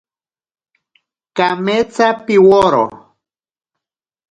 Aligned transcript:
Kametsa 1.37 2.07
piworo. 2.25 2.85